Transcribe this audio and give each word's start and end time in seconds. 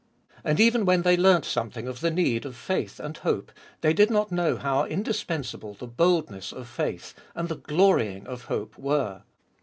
And 0.43 0.59
even 0.59 0.83
when 0.85 1.03
they 1.03 1.15
learnt 1.15 1.45
something 1.45 1.87
of 1.87 1.99
the 2.01 2.09
need 2.09 2.43
of 2.43 2.55
faith 2.55 2.99
and 2.99 3.15
hope, 3.17 3.51
they 3.81 3.93
did 3.93 4.09
not 4.09 4.31
know 4.31 4.57
how 4.57 4.83
indispensable 4.83 5.75
the 5.75 5.85
boldness 5.85 6.51
of 6.51 6.67
faith 6.67 7.13
and 7.35 7.47
the 7.49 7.57
glorying 7.57 8.25
of 8.25 8.45
hope 8.45 8.79
were. 8.79 9.21